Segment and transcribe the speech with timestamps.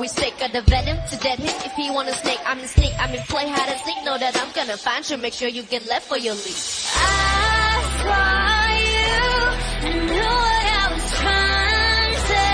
[0.00, 1.54] We sick of the venom to dead him.
[1.62, 2.94] If he want a snake, I'm the snake.
[2.98, 4.02] I'm in play hide and seek.
[4.02, 5.18] Know that I'm gonna find you.
[5.18, 6.86] Make sure you get left for your leash.
[6.96, 12.44] I saw you and knew what I was trying to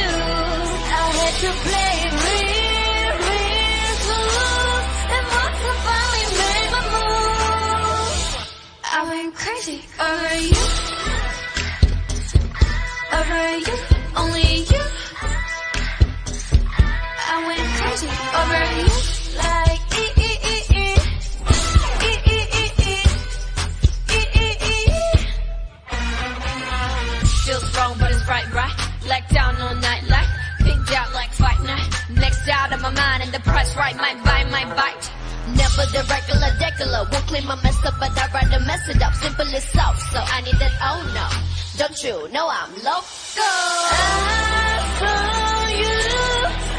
[0.00, 0.08] do.
[0.96, 1.92] I had to play
[2.24, 4.80] real, real cool.
[5.12, 8.32] And once I finally made my move,
[8.96, 10.64] I went crazy over you,
[13.12, 13.76] over you,
[14.16, 14.97] only you.
[17.38, 18.90] I went crazy over you
[19.38, 20.90] like e e e e
[22.02, 22.42] e e e
[24.10, 24.98] e e e e.
[27.46, 28.74] Feels wrong, but it's right, right.
[29.04, 30.02] Blacked down all night,
[30.64, 31.86] pinked out like fight night.
[32.10, 35.08] Next out of my mind, and the price right might buy my bite.
[35.54, 37.06] Never the regular degular.
[37.12, 39.14] Won't clean my mess up, but I'd rather mess it up.
[39.14, 40.72] Simple as soft, so I need that.
[40.82, 41.28] Oh no,
[41.78, 42.98] don't you know I'm local?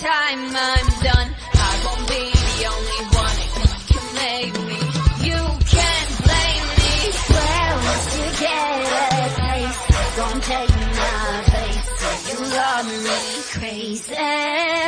[0.00, 1.28] time I'm done.
[1.54, 3.38] I won't be the only one.
[3.64, 4.80] It can make me.
[5.28, 5.40] You
[5.74, 6.92] can blame me.
[7.32, 9.82] Well, once you get a taste,
[10.16, 11.88] don't take my face.
[12.28, 13.18] You love me
[13.52, 14.81] crazy.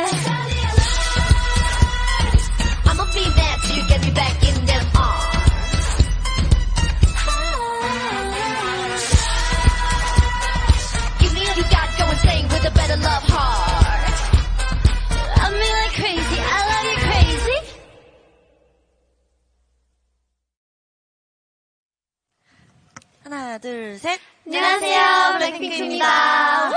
[23.35, 24.17] 하나, 둘, 셋.
[24.45, 26.71] 안녕하세요, 블랙핑크입니다.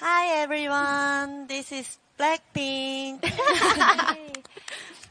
[0.00, 3.20] Hi everyone, this is Blackpink.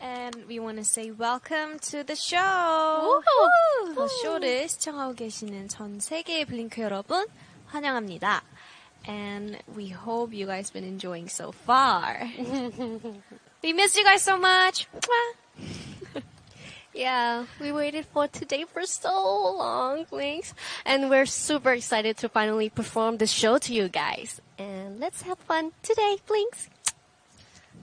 [0.02, 3.22] And we want to say welcome to the show.
[3.96, 7.26] 더 쇼를 시청하고 계시는 전 세계의 블링크 여러분
[7.68, 8.44] 환영합니다.
[9.08, 12.28] And we hope you guys been enjoying so far.
[13.64, 14.86] we miss you guys so much.
[17.00, 20.54] Yeah, we waited for today for so long, Blinks.
[20.86, 24.42] And we're super excited to finally perform the show to you guys.
[24.60, 26.68] And let's have fun today, Blinks.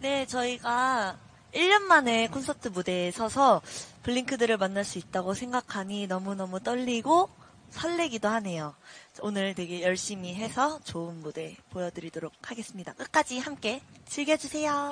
[0.03, 1.17] 네, 저희가
[1.55, 3.63] 1년 만에 콘서트 무대에 서서
[4.03, 7.31] 블링크들을 만날 수 있다고 생각하니 너무너무 떨리고
[7.71, 8.75] 설레기도 하네요.
[9.23, 12.93] 오늘 되게 열심히 해서 좋은 무대 보여드리도록 하겠습니다.
[12.93, 14.91] 끝까지 함께 즐겨주세요.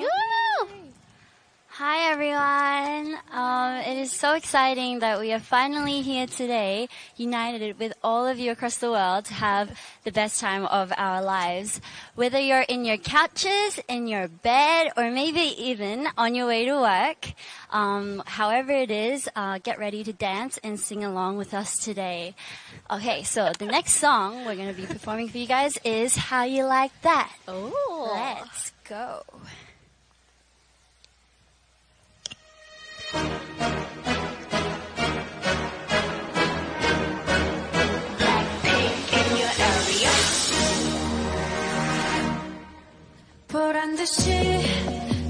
[1.76, 3.18] Hi everyone.
[3.32, 8.38] Um, it is so exciting that we are finally here today, united with all of
[8.38, 11.80] you across the world to have the best time of our lives.
[12.14, 16.76] Whether you're in your couches, in your bed, or maybe even on your way to
[16.80, 17.32] work,
[17.70, 22.36] um, however it is, uh, get ready to dance and sing along with us today.
[22.88, 26.44] Okay, so the next song we're going to be performing for you guys is How
[26.44, 27.32] You Like That.
[27.48, 28.12] Oh.
[28.14, 29.24] Let's go.
[43.48, 44.32] 보란 듯이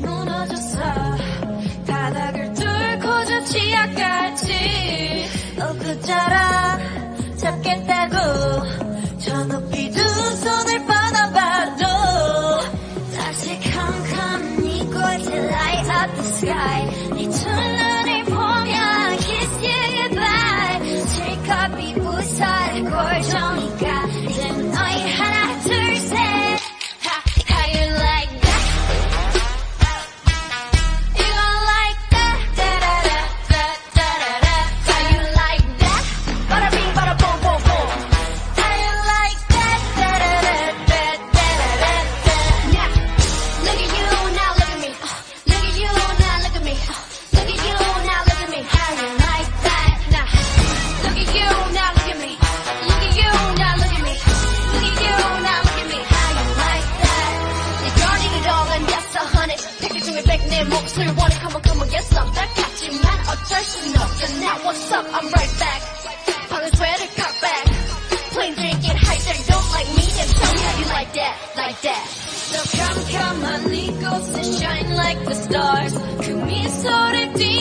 [0.00, 0.79] 무너졌어
[1.87, 5.29] 바닥을 뚫고 저 지하까지.
[5.61, 8.17] 엊그처럼 잡겠다고
[9.19, 10.00] 저 높이 두
[10.37, 10.87] 손을
[64.94, 65.80] up, I'm right back.
[66.48, 67.64] Promise swear to cut back.
[68.34, 72.06] Plain drinking, hijack, don't like me, and tell me how you like that, like that.
[72.50, 75.92] So come, come, honey, go to shine like the stars.
[76.24, 77.53] Kumi, so deep.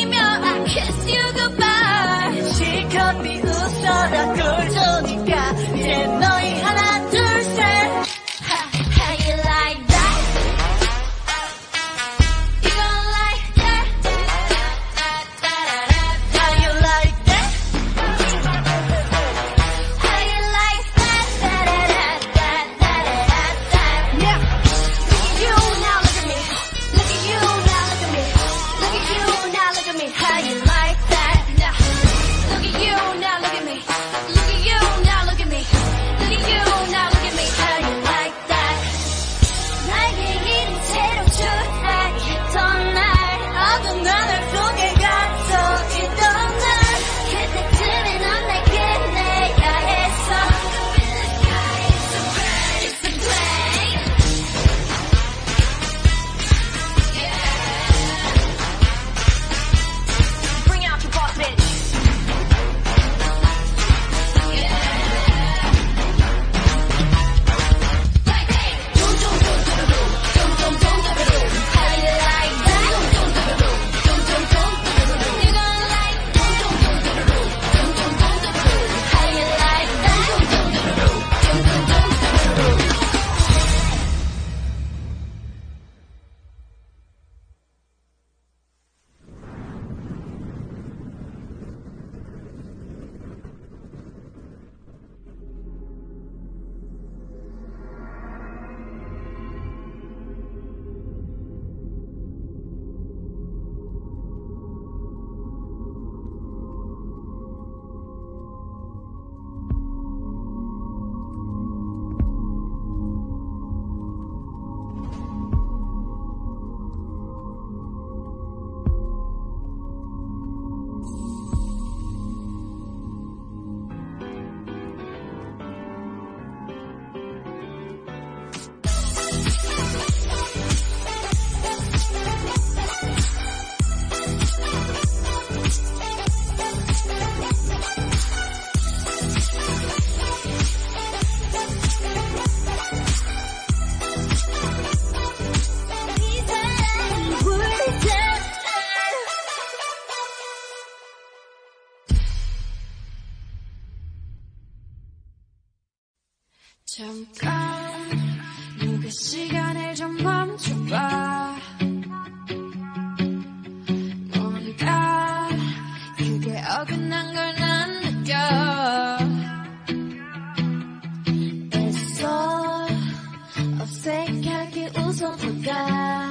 [173.84, 176.23] 어색하게 웃어볼까?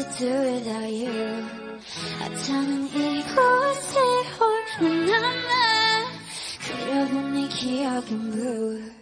[0.00, 1.44] To do without you
[2.22, 3.96] 아차는 이곳의
[4.80, 5.50] 홀만 남아.
[6.64, 8.99] 그려본 네 기억은 blue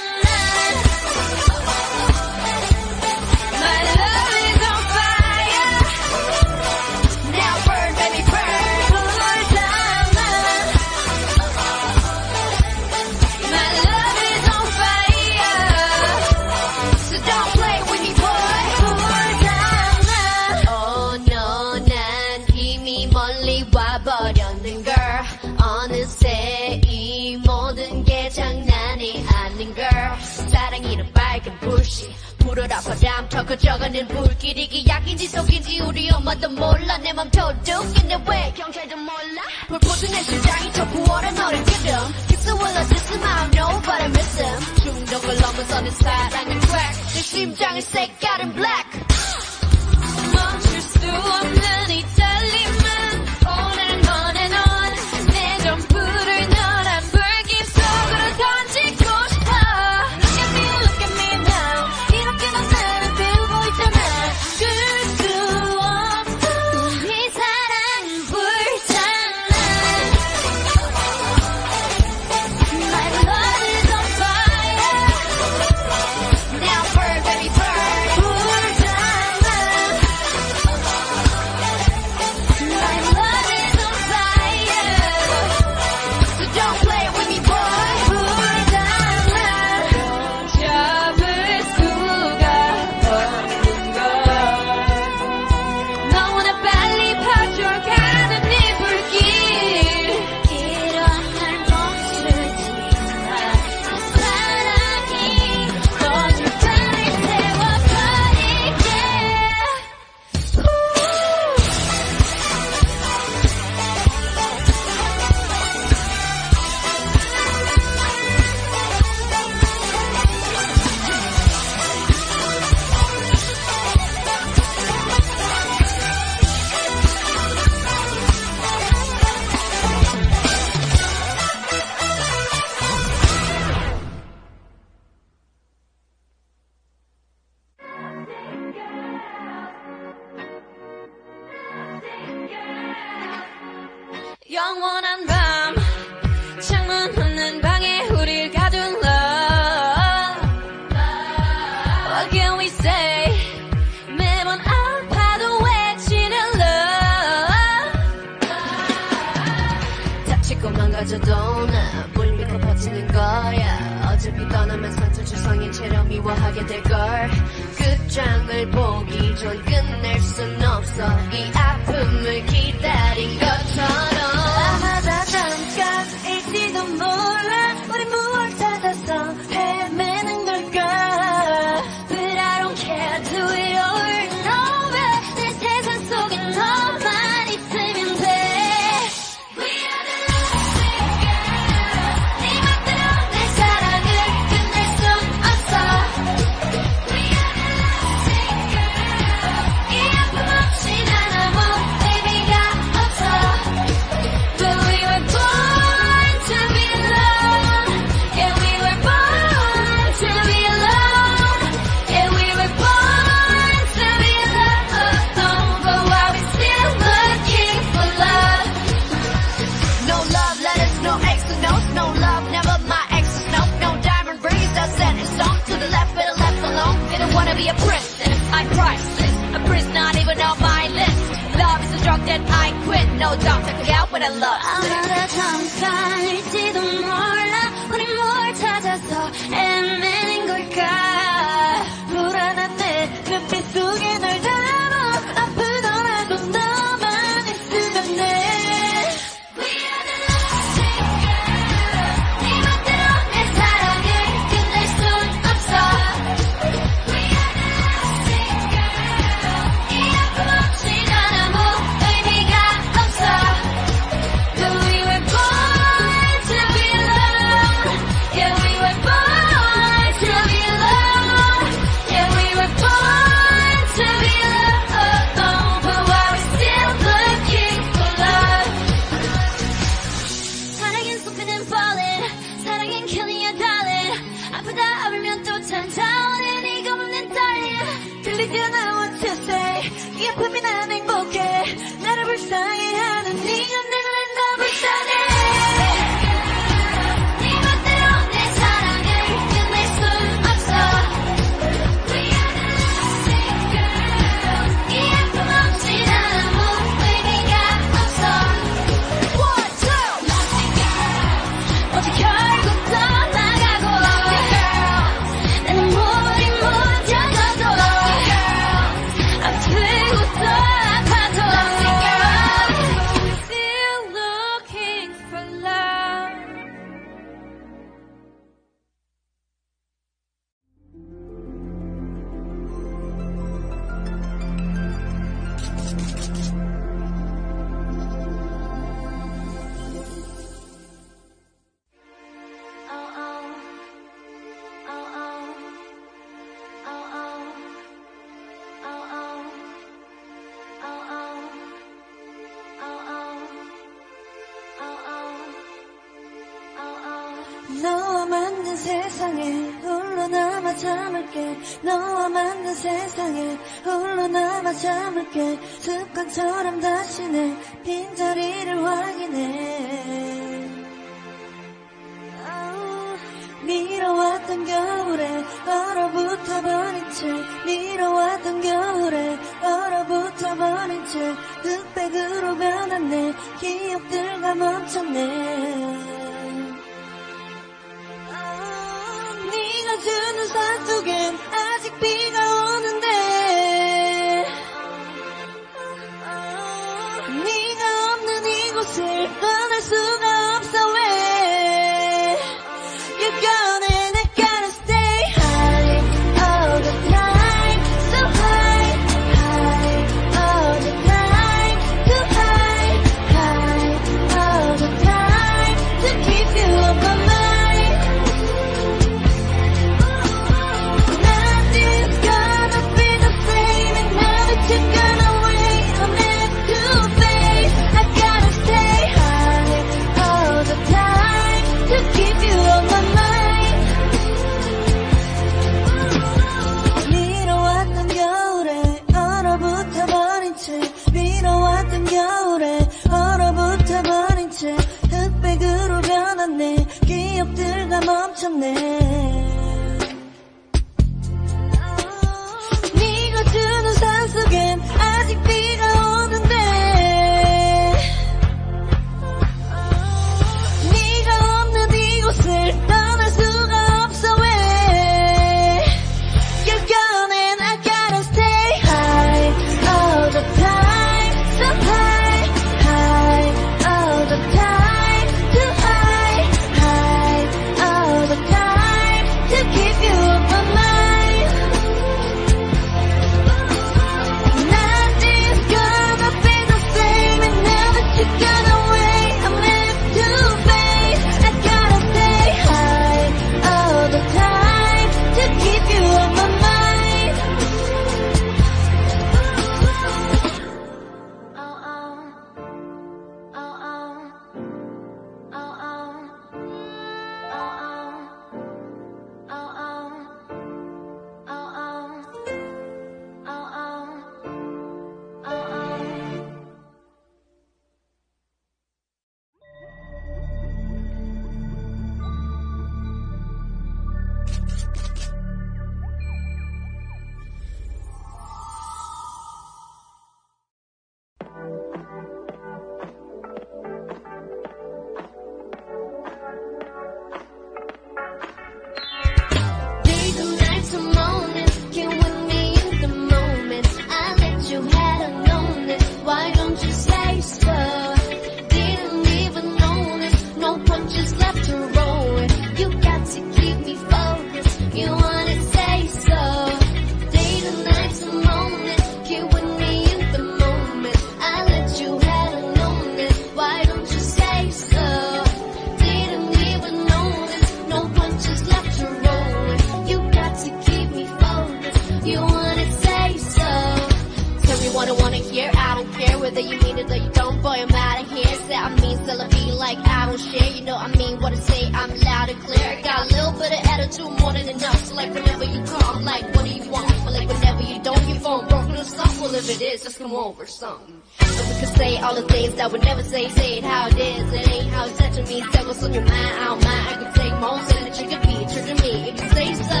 [580.88, 583.02] know I mean what I say, I'm loud and clear.
[583.02, 585.04] Got a little bit of attitude, more than enough.
[585.04, 587.12] So like whenever you call, I'm like, what do you want?
[587.24, 589.40] But like whenever you don't, your phone broken or something.
[589.42, 591.20] Well if it is, just come over something.
[591.40, 594.18] So we can say all the things that we never say, say it how it
[594.18, 594.52] is.
[594.52, 595.60] It ain't how it's touching me.
[595.72, 597.08] Say what's on your mind, I don't mind.
[597.08, 599.74] I can take most and that you could be true to me if you say
[599.74, 600.00] so.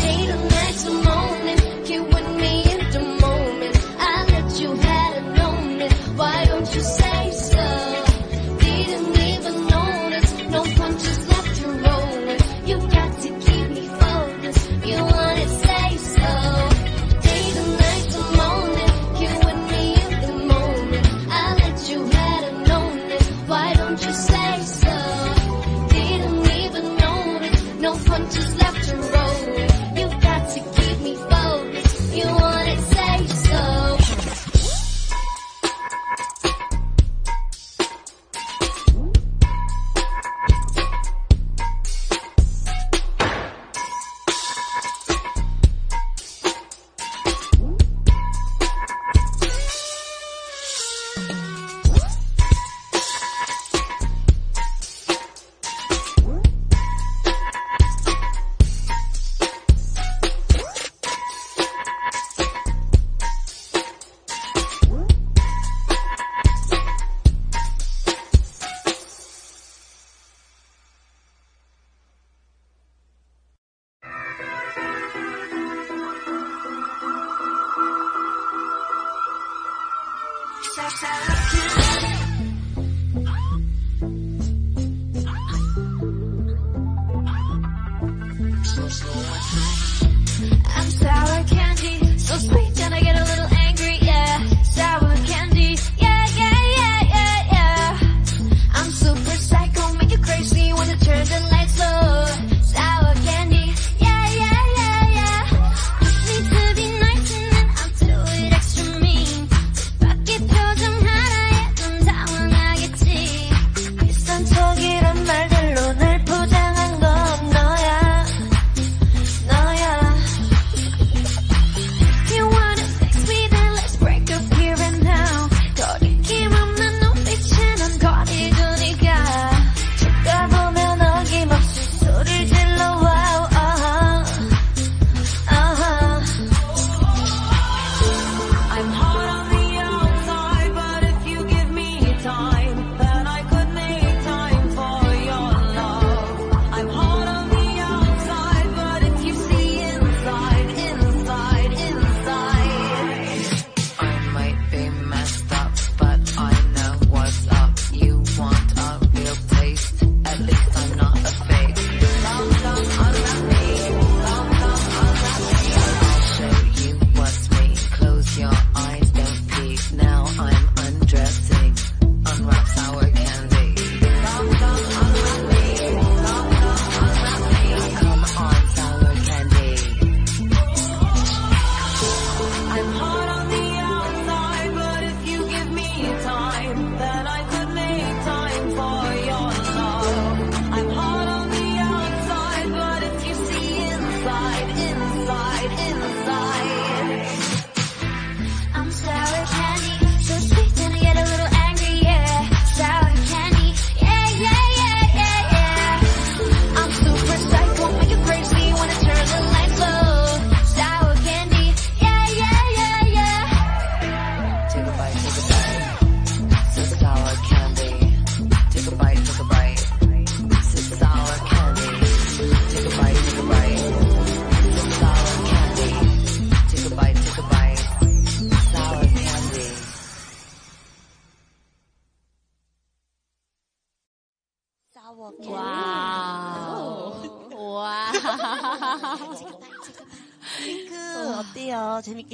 [0.00, 1.03] Hey, the next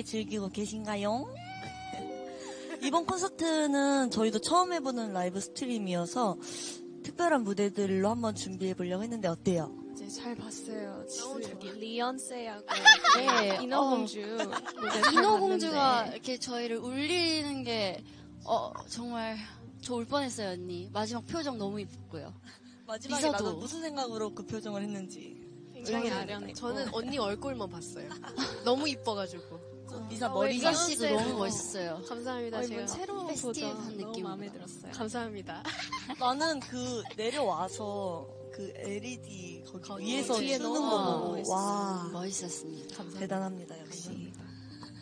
[0.01, 1.33] 재밌게 즐기고 계신가요?
[2.83, 6.39] 이번 콘서트는 저희도 처음 해보는 live stream이어서
[7.03, 9.75] 특별한 무대들로 한번 준비해 보려고 했는데 어때요?
[9.93, 11.05] 이제 잘 봤어요.
[11.09, 12.67] 지금 여기 리언세하고
[13.19, 14.21] 네, 인어공주
[14.81, 16.07] 무대 잘 인어공주가.
[16.09, 18.03] 이렇게 저희를 울리는 게,
[18.45, 19.37] 어, 정말,
[19.83, 20.89] 저 울 뻔했어요, 언니.
[20.93, 22.33] 마지막 표정 너무 이쁘고요.
[22.87, 23.45] 마지막에 리사도.
[23.45, 25.39] 나도 무슨 생각으로 그 표정을 했는지
[25.75, 28.09] 굉장히 아련했고 저는 언니 얼굴만 봤어요.
[28.65, 29.50] 너무 이뻐가지고.
[30.11, 31.09] 리사 어, 머리가 리사 씨도.
[31.11, 32.03] 너무 멋있어요.
[32.07, 32.59] 감사합니다.
[32.59, 34.23] 어, 제가 새로운 너무 느낌으로.
[34.29, 34.93] 마음에 들었어요.
[34.93, 35.63] 감사합니다.
[36.19, 41.55] 나는 그 내려와서 그 LED 거기 거기 위에서 뒤에 쓰는 너무 거 보고 멋있었어요.
[41.57, 43.05] 와 멋있었습니다.
[43.19, 44.33] 대단합니다 역시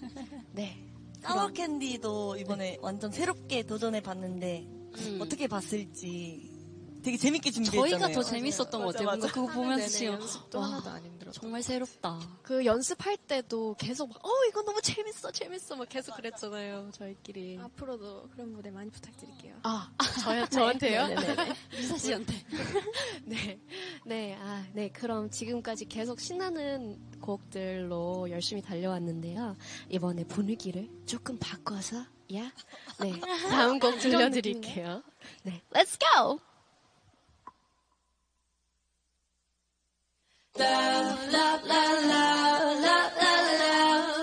[0.52, 0.84] 네.
[1.22, 5.18] 사워 캔디도 이번에 완전 새롭게 도전해 봤는데 음.
[5.20, 6.56] 어떻게 봤을지
[7.02, 7.98] 되게 재밌게 준비했잖아요.
[7.98, 9.06] 저희가 더 재밌었던 것 맞아, 같아요.
[9.06, 9.32] 뭔가 맞아.
[9.32, 11.40] 그거 보면서 지금 연습도 와, 하나도 안힘 들었고.
[11.40, 12.18] 정말 새롭다.
[12.42, 15.76] 그 연습할 때도 계속 막, 어, 이거 너무 재밌어, 재밌어.
[15.76, 17.58] 막 계속 그랬잖아요, 저희끼리.
[17.60, 19.56] 앞으로도 그런 무대 많이 부탁드릴게요.
[19.62, 19.90] 아,
[20.22, 21.06] 저요, 저한테요?
[21.08, 21.54] 네네네.
[21.72, 22.34] 리사 씨한테.
[23.24, 23.60] 네.
[24.06, 24.88] 네, 아, 네.
[24.90, 29.56] 그럼 지금까지 계속 신나는 곡들로 열심히 달려왔는데요.
[29.90, 32.52] 이번에 분위기를 조금 바꿔서, 야?
[33.00, 33.18] 네.
[33.48, 35.02] 다음 곡 들려드릴게요.
[35.44, 35.62] 네.
[35.70, 36.38] Let's go!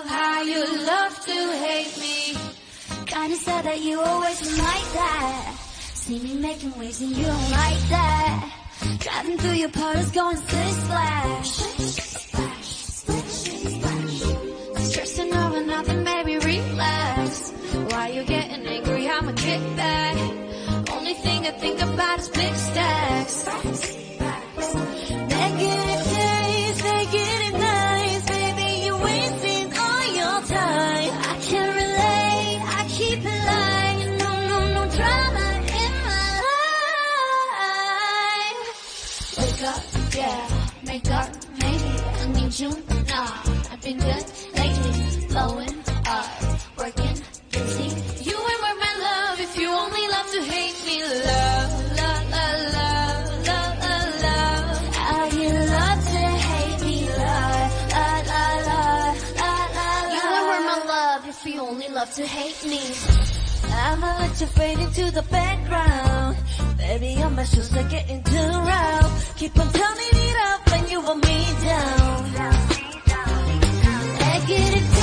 [0.08, 1.32] How you love to
[1.64, 2.36] hate me.
[3.06, 5.54] Kinda sad that you always like that.
[5.94, 8.52] See me making waves and you don't like that.
[8.98, 11.50] Driving through your puddles going splish splash.
[11.50, 12.66] Splash,
[13.00, 13.24] splash,
[13.72, 14.22] splash.
[14.88, 17.50] Stressing over nothing, baby, relax.
[17.90, 19.08] Why you getting angry?
[19.08, 20.16] I'ma kick back.
[20.92, 23.46] Only thing I think about is big stacks.
[25.10, 26.15] Negative
[43.86, 46.26] been just lately blowing up,
[46.76, 47.16] working,
[47.52, 47.88] busy.
[48.28, 50.96] You ain't worth my love if you only love to hate me.
[51.04, 54.66] Love, love, love, love, love, love, love.
[54.92, 56.96] I you love to hate me.
[57.22, 58.82] Love, la, la, la,
[59.40, 59.88] la, la.
[60.14, 62.82] You ain't worth my love if you only love to hate me.
[63.70, 66.36] I'ma let you fade into the background.
[66.76, 69.06] Baby, all my shoes are getting too round.
[69.36, 72.34] Keep on turning it up when you want me down.
[72.34, 72.85] down
[74.46, 74.95] get it.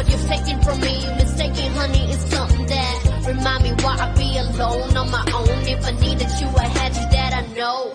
[0.00, 0.94] what you've taken from me.
[1.16, 5.58] Mistaken, honey, is something that remind me why I be alone on my own.
[5.68, 7.94] If I needed you, I had you that I know.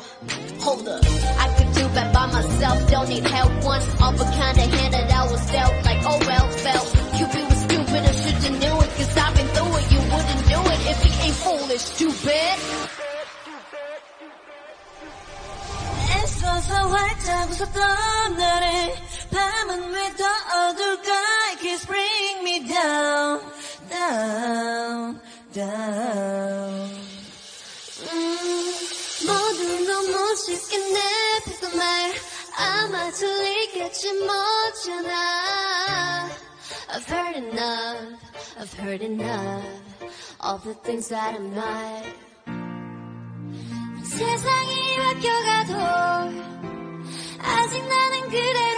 [0.62, 1.02] Hold up,
[1.44, 2.78] I could do that by myself.
[2.90, 3.52] Don't need help.
[3.64, 5.74] One of a kind of hand that I was dealt.
[5.86, 6.88] Like oh well, felt.
[7.18, 8.90] Cupid was stupid, I should've knew it.
[8.98, 9.86] Cause I've been through it.
[9.94, 12.58] You wouldn't do it if he ain't foolish, stupid.
[16.14, 18.96] 애써서 활짝 웃었던 날에
[19.32, 21.35] 밤은 왜 더 어둘까
[21.76, 23.40] Kiss bring me down
[23.90, 25.20] down
[25.54, 26.90] down
[28.12, 28.74] 음,
[29.28, 32.14] 모두 너무 쉽게 내뱉던 말
[32.58, 36.30] 아마 들리겠지 뭐잖아
[36.94, 38.20] I've heard enough,
[38.58, 39.64] I've heard enough
[40.42, 42.04] of the things that I'm not
[44.04, 45.74] 세상이 바뀌어가도
[47.40, 48.75] 아직 나는 그대로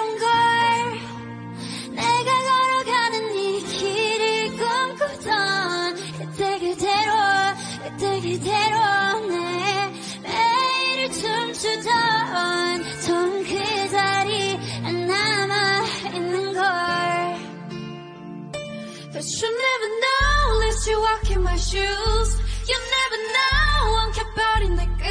[19.18, 22.30] Cause you never know unless you walk in my shoes
[22.70, 23.74] You never know
[24.04, 25.06] 엉켜버린 내 끈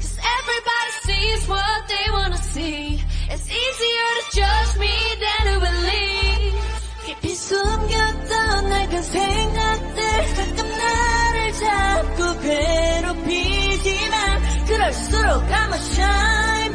[0.00, 3.00] Cause everybody sees what they wanna see
[3.32, 6.54] It's easier to judge me than to believe
[7.06, 9.98] 깊이 숨겼던 낡은 생각들
[10.36, 14.16] 가끔 나를 잡고 괴롭히지만
[14.66, 16.65] 그럴수록 I'm a shine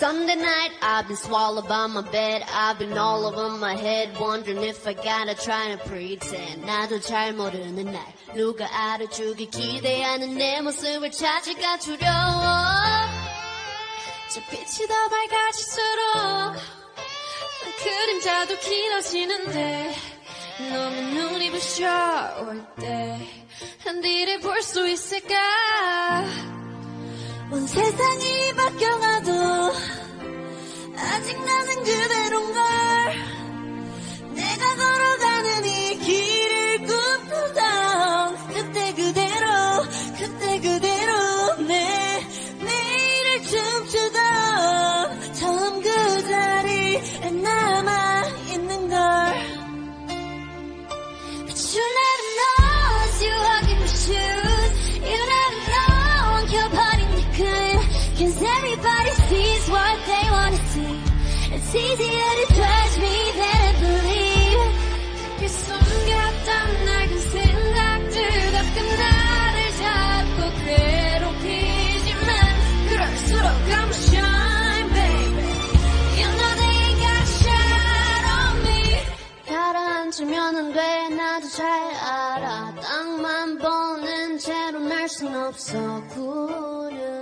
[0.00, 2.42] Sunday night, I've been swallowed by my bed.
[2.54, 6.64] I've been all over my head, wondering if I gotta try to pretend.
[6.64, 8.00] 나도 잘 모르는 날,
[8.34, 12.40] 누가 알아주길 기대하는 내 모습을 찾기가 두려워.
[14.30, 16.56] 저 빛이 더 밝아질수록
[17.82, 19.94] 그림자도 길어지는데
[20.72, 23.20] 너무 눈이 부셔올 때
[23.84, 25.36] 한디를 볼 수 있을까?
[27.52, 29.32] 온 세상이 바뀌어가도
[30.96, 32.62] 아직 나는 그대로인걸.
[34.34, 39.82] 내가 걸어가는 이 길을 꿈꾸던 그때 그대로
[40.16, 42.24] 그때 그대로 내
[42.60, 48.98] 내일을 춤추던 처음 그 자리에 남아있는걸.
[51.46, 51.56] But
[81.50, 87.19] 그잘 알아 땅만 보는 채로 날순 없어 구름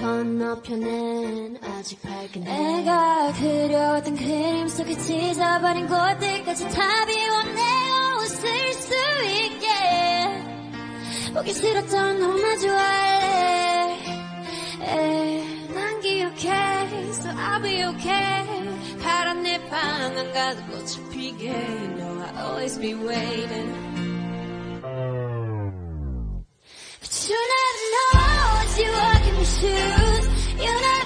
[0.00, 8.94] 건너편엔 아직 밝은 내가 그려왔던 그림 속에 찢어버린 곳들까지 다 비워내어 웃을 수
[9.24, 9.66] 있게
[11.34, 13.98] 보기 싫었던 너나 좋아해
[14.80, 16.80] 에, 난 기억해
[17.10, 22.94] So I'll be okay 파란 내 방안 가도 꽃을 피게 You know I'll always be
[22.94, 23.70] waiting
[27.00, 30.26] But you never know as you my shoes
[30.58, 30.99] You know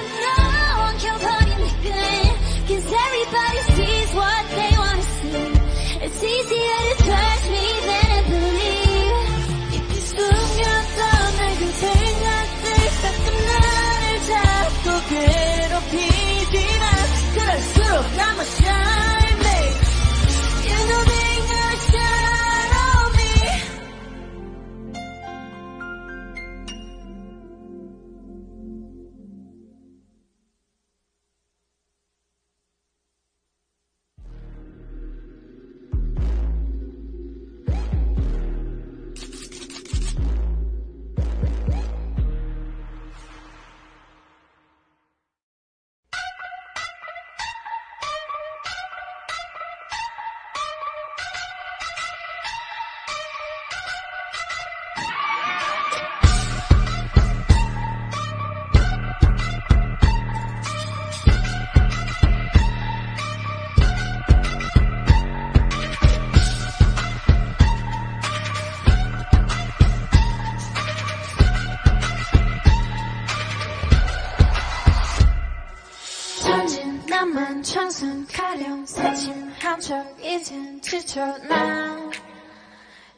[81.03, 82.09] 이젠 지쳐나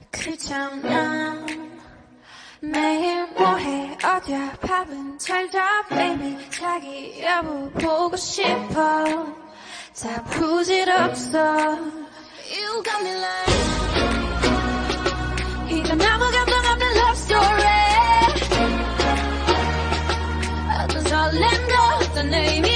[0.09, 1.45] 그저나
[2.59, 9.05] 매일 뭐해 어디야 밥은 잘자 baby 자기 여보 보고 싶어
[9.93, 13.53] 다 부질없어 You got me like
[15.77, 17.61] 이건 아무 감동 없는 love story
[20.83, 22.74] 어떤 설렘도 어떤 의미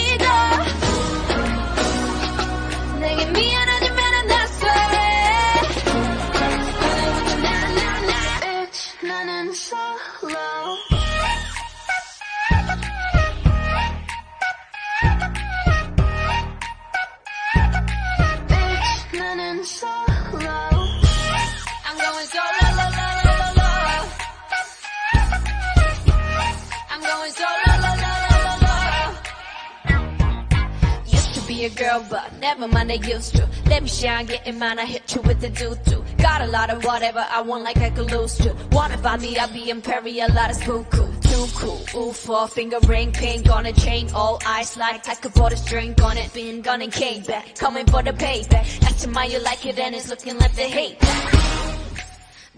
[31.61, 33.47] be a girl, but never mind, I used to.
[33.67, 36.03] Let me shine, get in mine, I hit you with the doo-doo.
[36.17, 38.57] Got a lot of whatever I want, like I could lose to.
[38.73, 41.10] Wanna find me, I'll be imperial, a lot of spookoo.
[41.31, 45.33] Too cool, ooh, four finger ring, pink on a chain, all ice like I could
[45.33, 46.33] put a drink on it.
[46.35, 48.83] Been gone and came back, coming for the payback.
[48.83, 51.40] Ask your mind, you like it, and it's looking like the hate.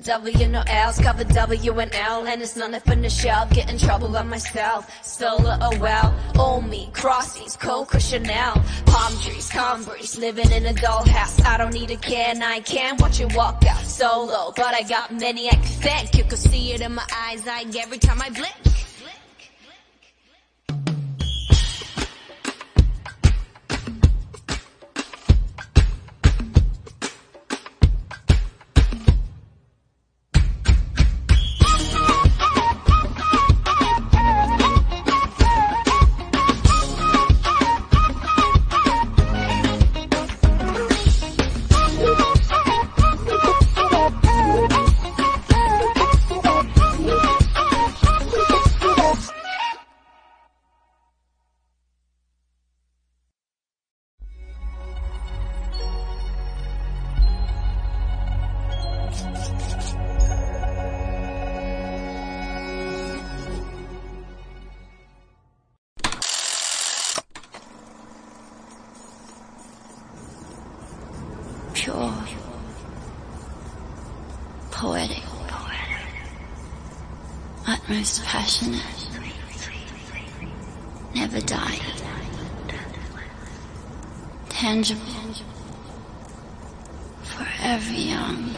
[0.05, 3.47] W no L's, cover W and L, and it's none in the shell.
[3.53, 4.91] Get in trouble by myself.
[5.05, 6.13] Solar, oh well.
[6.37, 8.55] Old me, crossies, Coco Chanel.
[8.87, 9.51] Palm trees,
[9.85, 11.45] breeze, living in a dollhouse.
[11.47, 14.53] I don't need a can, I can watch you walk out solo.
[14.57, 16.17] But I got many I can thank.
[16.17, 18.92] You can see it in my eyes, like every time I blink.
[78.03, 78.83] Utmost passionate,
[81.15, 81.79] never die,
[84.49, 85.35] tangible,
[87.23, 88.57] forever young,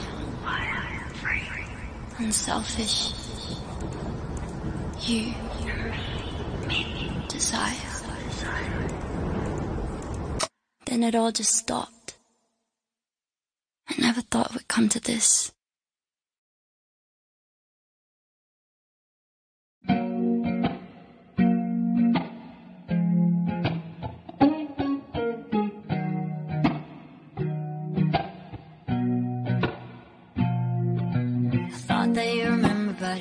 [2.18, 3.12] unselfish,
[5.02, 5.34] you,
[7.28, 7.74] desire.
[10.86, 12.16] Then it all just stopped.
[13.90, 15.52] I never thought would come to this.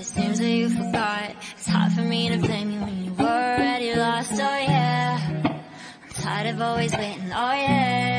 [0.03, 1.31] It seems that you forgot.
[1.55, 4.33] It's hard for me to blame you when you were already lost.
[4.33, 7.31] Oh yeah, I'm tired of always waiting.
[7.31, 8.12] Oh yeah, yeah.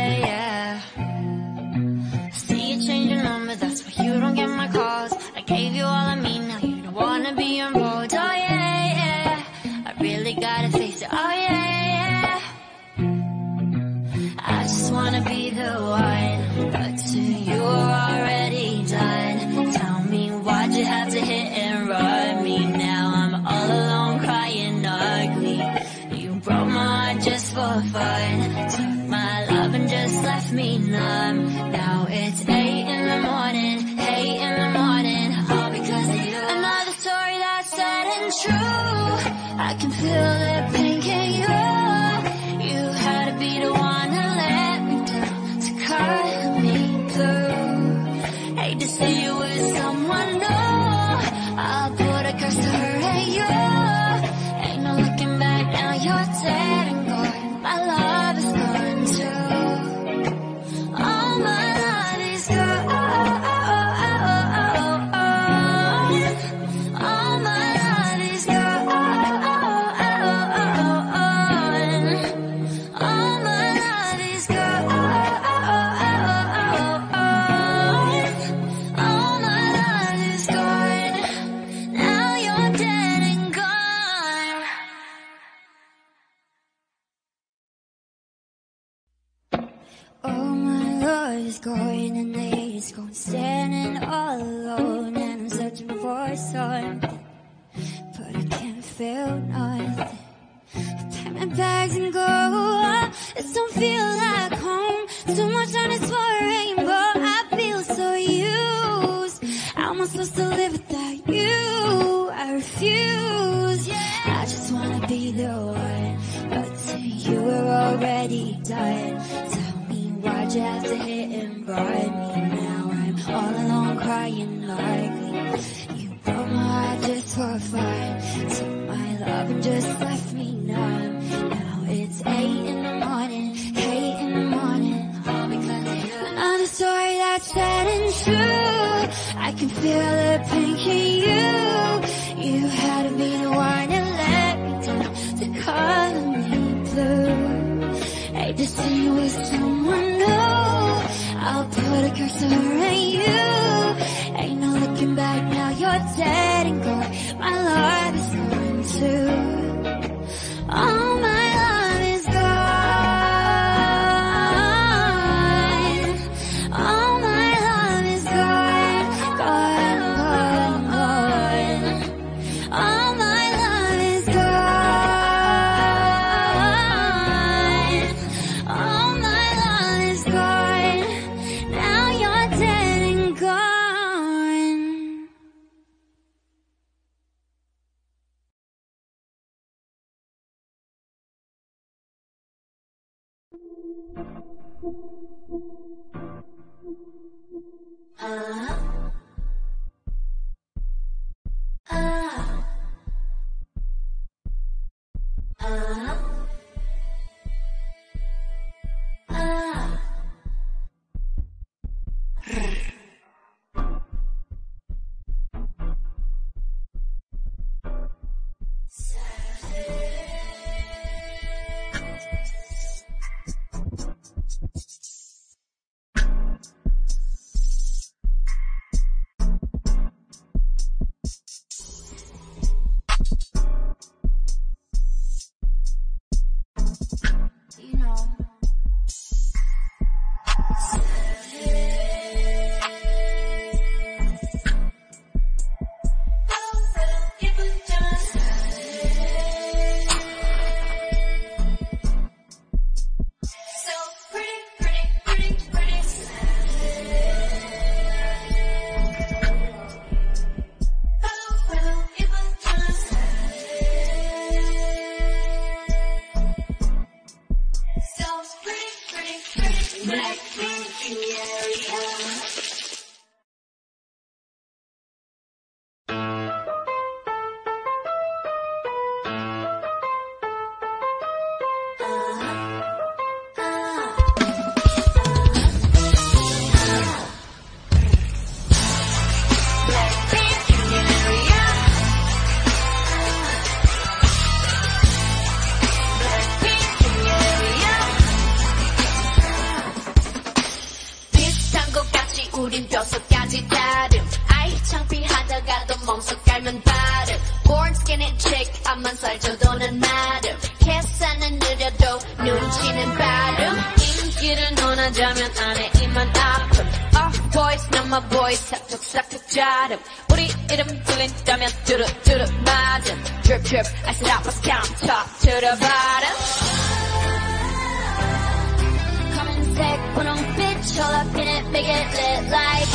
[331.74, 332.90] make it lit like.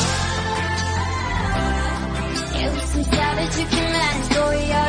[2.55, 4.88] You're some savage, you can manage, boy,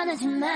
[0.00, 0.46] 떠나지 마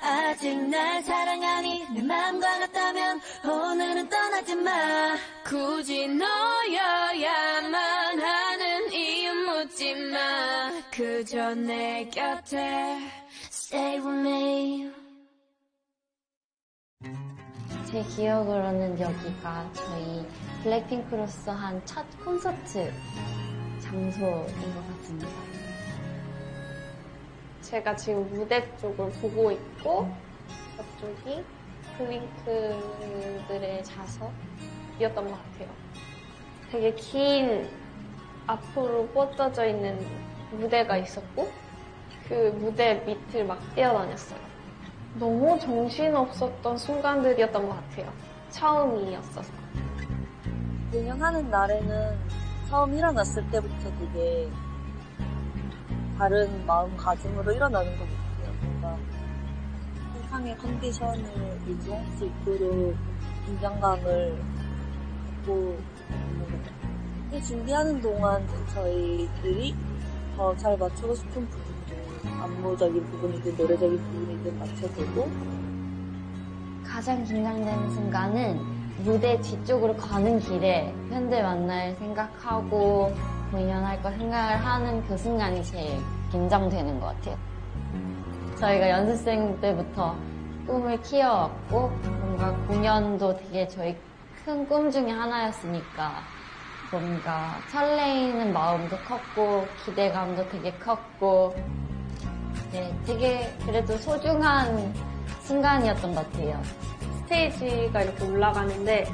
[0.00, 5.16] 아직 날 사랑하니 내 맘과 같다면 오늘은 떠나지 마.
[5.44, 7.74] 굳이 너여야만
[8.20, 10.72] 하는 이유 묻지 마.
[10.90, 12.98] 그저 내 곁에
[13.52, 14.90] Stay with me.
[17.88, 20.26] 제 기억으로는 여기가 저희
[20.64, 22.92] 블랙핑크로서 한 첫 콘서트
[23.80, 25.61] 장소인 것 같습니다.
[27.72, 30.06] 제가 지금 무대 쪽을 보고 있고
[30.76, 31.42] 저쪽이
[31.96, 35.70] 블링크들의 좌석이었던 것 같아요.
[36.70, 37.70] 되게 긴
[38.46, 40.06] 앞으로 뻗어져 있는
[40.50, 41.50] 무대가 있었고
[42.28, 44.38] 그 무대 밑을 막 뛰어다녔어요.
[45.14, 48.12] 너무 정신없었던 순간들이었던 것 같아요.
[48.50, 49.50] 처음이었어서.
[50.92, 52.18] 공연하는 날에는
[52.68, 54.50] 처음 일어났을 때부터 되게
[56.18, 58.54] 다른 마음가짐으로 일어나는 것 같아요.
[58.62, 58.98] 뭔가
[60.22, 62.94] 세상의 컨디션을 유지할 수 있도록
[63.46, 64.38] 긴장감을
[65.36, 65.78] 갖고
[66.10, 66.72] 있는 것 같아요.
[67.32, 69.74] 이 준비하는 동안 저희들이
[70.36, 75.30] 더 잘 맞추고 싶은 부분들, 안무적인 부분이든 노래적인 부분이든 맞춰보고
[76.84, 78.60] 가장 긴장되는 순간은
[79.04, 83.12] 무대 뒤쪽으로 가는 길에 팬들 만날 생각하고
[83.52, 86.00] 공연할 거 생각을 하는 그 순간이 제일
[86.30, 87.36] 긴장되는 것 같아요.
[88.58, 90.16] 저희가 연습생 때부터
[90.66, 93.96] 꿈을 키워왔고 뭔가 공연도 되게 저희
[94.44, 96.14] 큰 꿈 중에 하나였으니까
[96.90, 101.54] 뭔가 설레이는 마음도 컸고 기대감도 되게 컸고
[102.72, 104.92] 네, 되게 그래도 소중한
[105.42, 106.60] 순간이었던 것 같아요.
[107.20, 109.04] 스테이지가 이렇게 올라가는데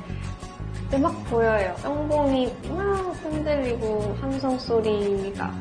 [0.89, 1.75] 그때 막 보여요.
[1.83, 5.55] 뿅봉이 막 흔들리고 함성 소리가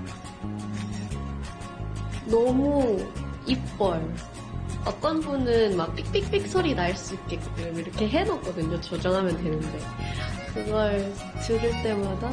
[2.27, 3.05] 너무
[3.45, 4.09] 이뻐요.
[4.85, 8.79] 어떤 분은 막 삑삑삑 소리 날 수 있게끔 이렇게 해놓거든요.
[8.79, 9.79] 조정하면 되는데.
[10.53, 11.13] 그걸
[11.45, 12.31] 들을 때마다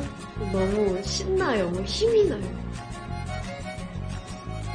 [0.52, 1.68] 너무 신나요.
[1.70, 2.42] 뭐 힘이 나요.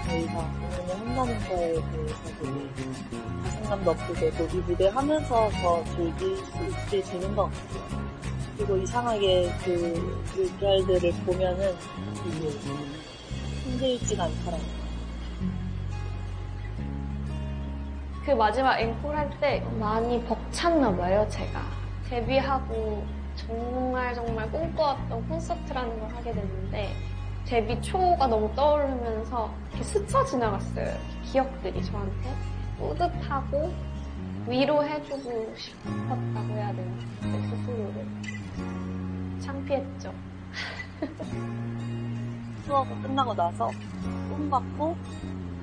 [0.07, 2.88] 저희가 공연을 한다는 거에 대해서 되
[3.69, 6.57] 게 자신감도 얻게 되고 이 무대 하면서 더 즐길 수
[6.97, 7.99] 있게 되는 것 같아요.
[8.57, 11.75] 그리고 이상하게 그 물결들을 보면은
[12.15, 12.49] 되게
[13.63, 14.79] 힘들지가 않더라고요.
[18.25, 21.61] 그 마지막 앵콜 할 때 많이 벅찼나 봐요, 제가.
[22.09, 23.05] 데뷔하고
[23.35, 26.93] 정말 정말 꿈꿔왔던 콘서트라는 걸 하게 됐는데
[27.45, 30.93] 데뷔 초가 너무 떠오르면서 이렇게 스쳐 지나갔어요.
[31.23, 32.29] 기억들이 저한테
[32.79, 33.71] 뿌듯하고
[34.47, 36.91] 위로해주고 싶었다고 해야 되나?
[37.21, 38.07] 제 스스로를.
[39.41, 40.13] 창피했죠.
[42.65, 43.69] 투어가 끝나고 나서
[44.29, 44.95] 꿈 같고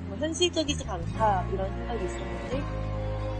[0.07, 2.61] 뭐 현실적이지 않다 이런 생각이 있었는데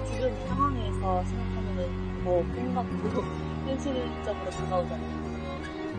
[0.06, 3.22] 지금 상황에서 생각하면은 뭐 꿈 같고
[3.68, 5.28] 현실적으로 다가오잖아요.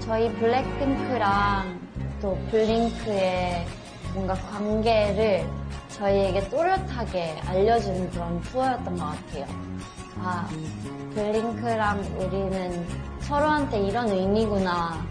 [0.01, 1.81] 저희 블랙핑크랑
[2.21, 3.67] 또 블링크의
[4.15, 5.47] 뭔가 관계를
[5.99, 9.47] 저희에게 또렷하게 알려주는 그런 투어였던 것 같아요.
[10.21, 10.49] 아,
[11.15, 12.87] 블링크랑 우리는
[13.21, 15.05] 서로한테 이런 의미구나.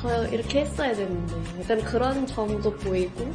[0.00, 1.62] 더 이렇게 했어야 되는데.
[1.62, 3.30] 약간 그런 점도 보이고.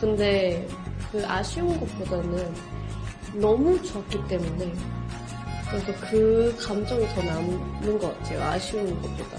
[0.00, 0.66] 근데
[1.10, 2.54] 그 아쉬운 것보다는
[3.34, 4.72] 너무 좋았기 때문에.
[5.70, 8.42] 그래서 그 감정이 더 남는 것 같아요.
[8.42, 9.38] 아쉬운 것보다.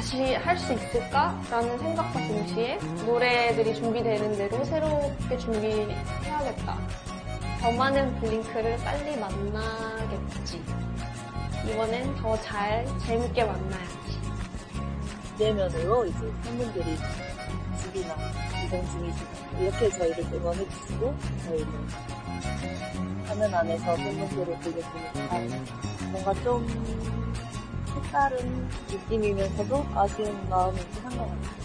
[0.00, 6.78] 다시 할 수 있을까라는 생각과 동시에 노래들이 준비되는 대로 새롭게 준비해야겠다.
[7.60, 10.62] 더 많은 블링크를 빨리 만나겠지.
[11.68, 14.20] 이번엔 더 잘 재밌게 만나야지.
[15.38, 16.96] 내면으로 이제 팬분들이
[17.82, 18.14] 집이나
[18.64, 21.66] 이동 중이시고 이렇게 저희를 응원해 주시고 저희를
[23.26, 25.38] 화면 안에서 팬분들을 되니까
[26.10, 26.66] 뭔가 좀
[28.04, 31.60] 색다른 느낌이면서도 아쉬운 마음이긴 한 것 같아요.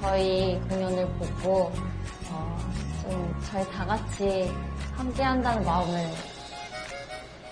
[0.00, 1.72] 저희 공연을 보고
[2.30, 2.58] 어,
[3.02, 4.50] 좀 저희 다 같이
[4.94, 6.10] 함께 한다는 마음을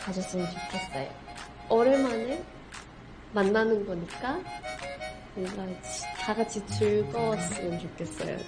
[0.01, 1.09] 가졌으면 좋겠어요.
[1.68, 2.43] 오랜만에
[3.32, 4.39] 만나는 거니까
[5.34, 8.39] 뭔가 지- 다 같이 즐거웠으면 좋겠어요.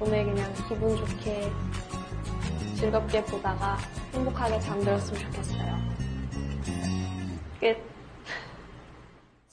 [0.00, 1.50] 오늘 그냥 기분 좋게
[2.76, 3.78] 즐겁게 보다가
[4.12, 5.78] 행복하게 잠들었으면 좋겠어요.
[7.60, 7.89] 끝.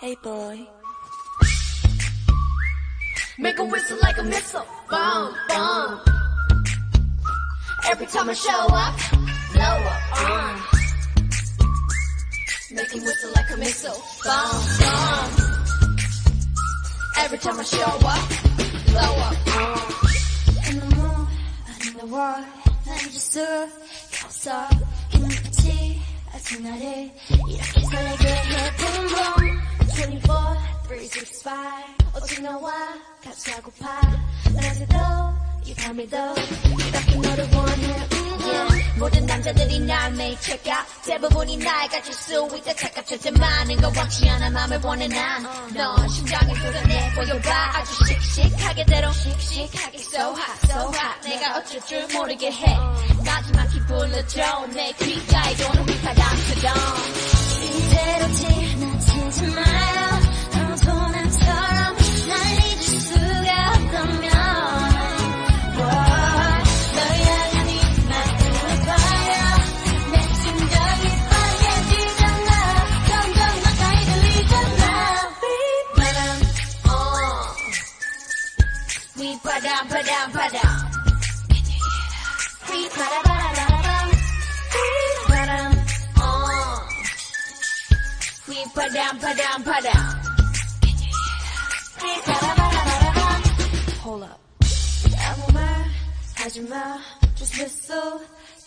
[0.00, 0.66] Hey boy.
[3.38, 4.66] Make a whistle like a missile.
[4.88, 6.00] Boom, boom.
[7.90, 8.94] Every time I show up,
[9.52, 10.02] blow up.
[10.14, 10.60] Uh.
[12.72, 14.02] Make a whistle like a missile.
[14.24, 15.28] Boom, boom.
[17.18, 18.28] Every time I show up,
[18.86, 19.36] blow up.
[19.46, 20.70] Uh.
[20.70, 21.26] In the moon,
[21.86, 22.46] in the world
[22.86, 23.38] 난 just
[24.28, 24.68] 서
[25.14, 26.00] 있는 빛이
[26.34, 27.12] 아직 나를
[27.48, 30.57] 이렇게 설레게 해 Boom boom 24,
[30.89, 31.51] 365
[32.21, 32.71] 오직 너와.
[33.23, 34.01] 같이 하고파.
[34.53, 34.95] 낮에도
[35.63, 36.17] 이 밤에도
[36.77, 38.99] 이렇게 너를 원해 음, Yeah.
[38.99, 40.85] 모든 남자들이 날 매일 check out.
[41.05, 44.49] 대부분이 날 가질 수 있다 착각하지 많은 거 원치 않아.
[44.49, 47.49] 맘을 원해 난넌 심장을 뚫어내 보여봐.
[47.77, 51.21] 아주 씩씩하게 대로 씩씩하게 so hot so hot.
[51.23, 52.77] 내가 어쩔 줄 모르게 해.
[53.25, 54.67] 마지막히 불러줘.
[54.73, 56.75] 내 귓가에 도는 휘파람처럼
[57.63, 58.94] 이대로 지나
[59.31, 59.65] 치지 마
[88.94, 89.92] 휘바람 바람 바람
[92.00, 93.42] 휘바라바라바람
[94.04, 94.38] Hold up.
[95.18, 95.84] 아무 말
[96.36, 96.98] 하지 마.
[97.34, 98.00] Just listen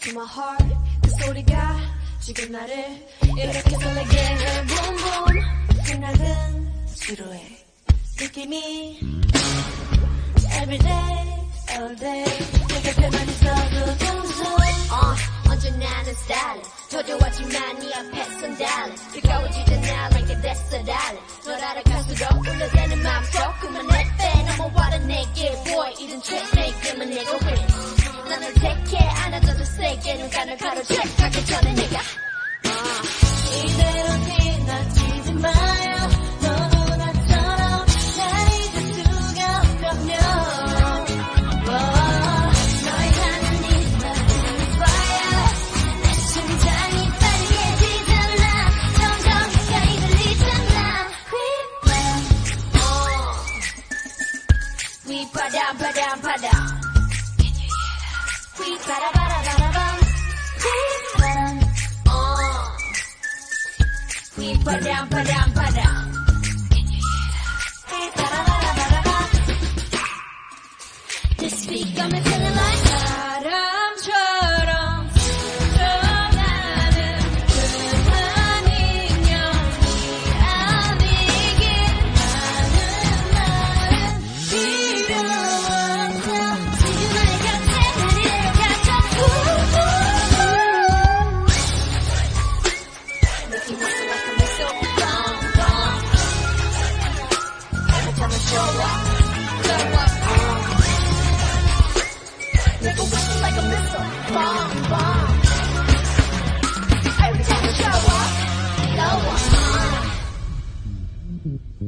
[0.01, 0.65] to my heart.
[1.03, 1.79] 그 소리가
[2.19, 3.07] 지금 나를
[3.37, 4.65] 이렇게 설레게 해.
[4.67, 5.83] Boom boom.
[5.85, 7.65] 생각은 지루해.
[8.19, 8.99] 느낌이
[10.61, 11.15] every day,
[11.71, 12.25] all day.
[12.67, 14.43] 내 곁에만 있어도 정수.
[14.91, 15.15] 어
[15.48, 18.94] 언제 나는 스타일은 도도하지만 네 앞에선 달라.
[19.12, 20.92] 뜨거워지잖아 like a desert
[21.44, 24.56] 널 알아갈수록 울려대는 맘속 그만 내빼.
[24.58, 25.94] 넘어와라 내게 boy.
[26.00, 27.66] 이런 트릭 내게만 내가 win.
[28.28, 32.00] 난 널 택해 안아줘 더 세게 누가 널 가로채 가기 전에 내가
[33.64, 36.27] 이대로 지나치지 마요
[55.98, 56.68] down, put down.
[57.38, 58.30] Can you hear that?
[58.58, 59.96] We bada bada bada bum.
[62.06, 62.76] Oh.
[64.38, 66.02] We put down, put down, put down.
[66.72, 67.58] Can you hear that?
[67.90, 69.28] Hey, bada bada bada bum.
[71.38, 72.20] This week I'm a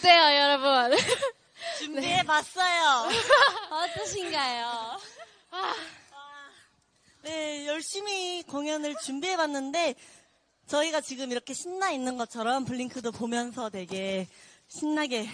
[0.00, 0.96] 어때요, 여러분?
[1.78, 3.10] 준비해봤어요.
[3.70, 4.98] 어떠신가요?
[7.22, 9.94] 네, 열심히 공연을 준비해봤는데,
[10.68, 14.26] 저희가 지금 이렇게 신나 있는 것처럼 블링크도 보면서 되게
[14.68, 15.28] 신나게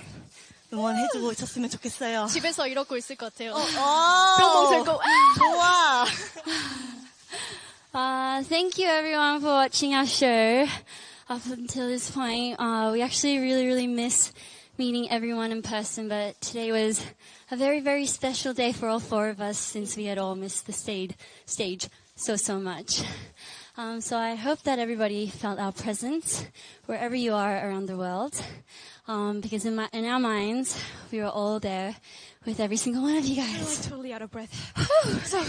[0.73, 2.27] 응원해주고 있었으면 좋겠어요.
[2.27, 3.53] 집에서 이러고 있을 것 같아요.
[3.53, 5.01] 어, 뿅 들고
[5.39, 6.07] 좋아.
[7.95, 10.67] Uh, thank you everyone for watching our show
[11.31, 12.59] up until this point.
[12.59, 14.33] Uh, we actually really, really miss
[14.79, 17.05] meeting everyone in person, but today was
[17.51, 20.67] a very, very special day for all four of us since we had all missed
[20.67, 21.13] the stage,
[21.47, 23.03] stage so, so much.
[23.79, 26.47] Um, so I hope that everybody felt our presence
[26.87, 28.41] wherever you are around the world.
[29.09, 30.79] Um, because in, my, in our minds,
[31.13, 31.95] we were all there
[32.45, 33.79] with every single one of you guys.
[33.79, 34.53] I'm totally out of breath.
[35.25, 35.43] so,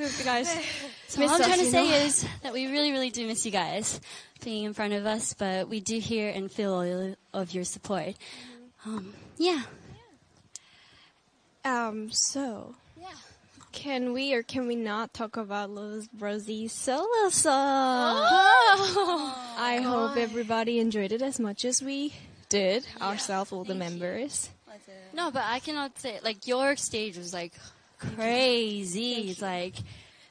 [0.00, 0.54] you guys.
[1.08, 4.00] So all I'm trying to say is that we really, really do miss you guys
[4.42, 8.14] being in front of us, but we do hear and feel all of your support.
[8.84, 9.62] Um, yeah.
[11.64, 12.74] Um, so.
[13.72, 17.54] Can we or can we not talk about Lil Rosie's solo song?
[17.56, 22.12] I hope everybody enjoyed it as much as we
[22.50, 24.50] did, ourselves, all the members.
[25.14, 27.54] No, but I cannot say like your stage was like
[27.98, 29.30] crazy.
[29.30, 29.76] It's like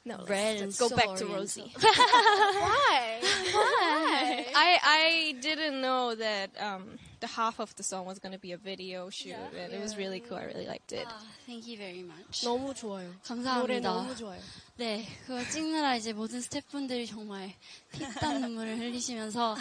[0.06, 1.34] No, let's, red and let's go back to soaring.
[1.34, 1.74] Rosie.
[1.80, 3.20] Why?
[3.54, 4.46] Why?
[4.56, 8.52] I I didn't know that um, the half of the song was going to be
[8.52, 10.38] a video shoot, and it was really cool.
[10.38, 11.06] I really liked it.
[11.08, 12.44] Ah, thank you very much.
[12.44, 13.08] 너무 좋아요.
[13.08, 13.94] 노래 감사합니다.
[13.94, 14.42] 너무 좋아요.
[14.78, 17.54] 네, 그거 찍느라 이제 모든 스태프분들이 정말
[17.92, 19.56] 피땀 눈물을 흘리시면서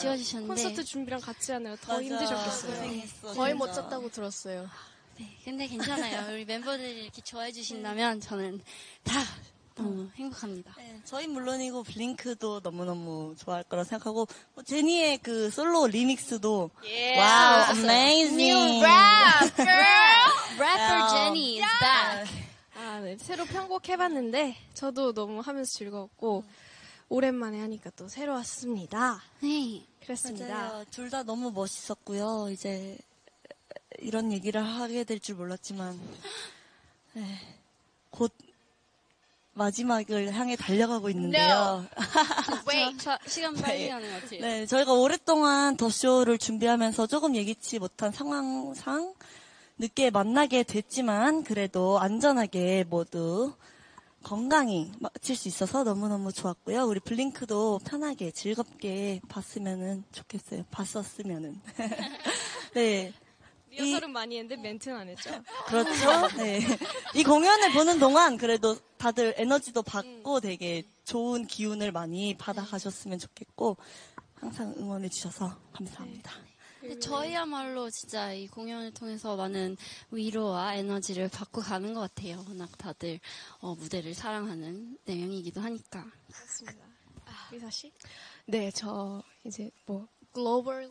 [0.00, 2.02] 지워주셨는데 콘서트 준비랑 같이 하느라 더 맞아.
[2.02, 2.72] 힘드셨겠어요.
[2.74, 3.82] 고생했어, 거의 못 진짜.
[3.82, 4.68] 잤다고 들었어요.
[5.18, 6.34] 네, 근데 괜찮아요.
[6.34, 8.60] 우리 멤버들이 이렇게 좋아해 주신다면 저는
[9.04, 9.20] 다
[9.76, 10.74] 너무 행복합니다.
[10.78, 16.70] 네, 저희 물론이고 블링크도 너무너무 좋아할 거라 생각하고 뭐 제니의 그 솔로 remix도
[17.18, 20.32] wow amazing New rap, girl!
[20.58, 22.46] Rapper Jenny is back.
[22.74, 23.16] 아, 아, 네.
[23.18, 26.44] 새로 편곡해봤는데 저도 너무 하면서 즐거웠고
[27.08, 29.22] 오랜만에 하니까 또 새로웠습니다.
[29.40, 29.84] 네.
[30.02, 30.84] 그렇습니다.
[30.90, 32.48] 둘 다 너무 멋있었고요.
[32.50, 32.96] 이제
[33.98, 35.98] 이런 얘기를 하게 될 줄 몰랐지만
[37.14, 37.38] 네,
[38.10, 38.32] 곧
[39.56, 41.86] 마지막을 향해 달려가고 있는데요.
[42.98, 43.88] 자, 시간 빨리 네.
[43.88, 44.40] 가는 것 같아요.
[44.40, 49.14] 네, 저희가 오랫동안 더 쇼를 준비하면서 조금 예기치 못한 상황상
[49.78, 53.54] 늦게 만나게 됐지만 그래도 안전하게 모두
[54.22, 56.84] 건강히 마칠 수 있어서 너무너무 좋았고요.
[56.84, 60.64] 우리 블링크도 편하게 즐겁게 봤으면은 좋겠어요.
[60.70, 61.60] 봤었으면은.
[62.74, 63.12] 네.
[63.76, 65.30] 리허설은 많이 했는데 멘트는 안 했죠.
[65.66, 66.28] 그렇죠.
[66.36, 66.60] 네.
[67.14, 73.76] 이 공연을 보는 동안 그래도 다들 에너지도 받고 되게 좋은 기운을 많이 받아가셨으면 좋겠고
[74.34, 76.32] 항상 응원해 주셔서 감사합니다.
[76.80, 79.76] 근데 저희야말로 진짜 이 공연을 통해서 많은
[80.10, 82.44] 위로와 에너지를 받고 가는 것 같아요.
[82.46, 83.18] 워낙 다들
[83.60, 86.04] 어, 무대를 사랑하는 네 명이기도 하니까.
[87.50, 87.92] 리사 씨?
[88.46, 90.90] 네, 저 이제 뭐 글로벌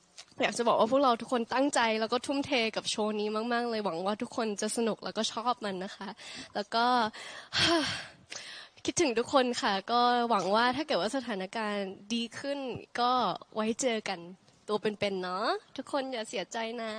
[0.37, 6.09] อิ่มอยากจะบอกว่าพวกเราทุกคนตั้งใจแล้วก็ทุ่มเทกับโชว์นี้มาก ๆ เลยหวังว่าทุกคนจะสนุกแล้วก็ชอบมันนะคะ
[6.55, 6.85] แล้วก็
[8.85, 12.59] คิดถึงทุกคนค่ะ ก็หวังว่าถ้าเกิดว่าสถานการณ์ดีขึ้น
[12.99, 13.11] ก็
[13.55, 14.19] ไว้เจอกัน
[14.67, 16.93] ตัวเป็นๆเนาะทุกคนอย่าเสียใจนะ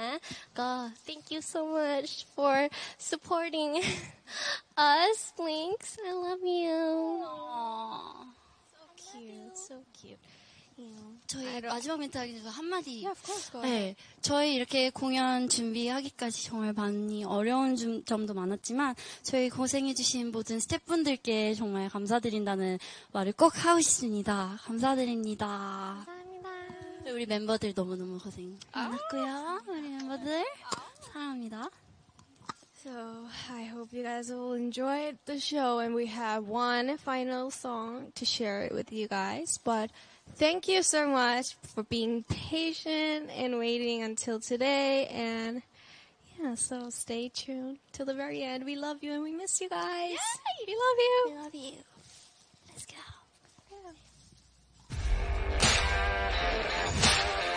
[0.59, 0.69] ก็
[1.07, 2.55] thank you so much for
[3.11, 3.71] supporting
[4.93, 6.81] us Blinks I love you
[8.73, 10.23] so cute so cute
[11.27, 13.07] 저희 마지막 멘트 하기 전에 한마디.
[13.07, 13.95] of course, go ahead.
[13.95, 21.55] 네, 저희 이렇게 공연 준비하기까지 정말 많이 어려운 좀- 점도 많았지만 저희 고생해주신 모든 스태프분들께
[21.55, 22.79] 정말 감사드린다는
[23.13, 24.59] 말을 꼭 하고 싶습니다.
[24.65, 26.05] 감사드립니다.
[27.05, 29.61] 네, 우리 멤버들 너무너무 고생 많았고요.
[29.69, 30.45] 우리 멤버들
[31.01, 31.71] 사랑합니다.
[32.85, 32.91] So
[33.51, 38.25] I hope you guys will enjoy the show and we have one final song to
[38.27, 39.57] share it with you guys.
[39.63, 39.91] But
[40.37, 45.63] thank you so much for being patient and waiting until today and
[46.41, 48.65] yeah, so stay tuned till the very end.
[48.65, 50.17] We love you and we miss you guys.
[50.67, 51.25] We love you.
[51.27, 51.73] We love you.
[52.69, 52.95] Let's go.
[56.43, 57.52] Thank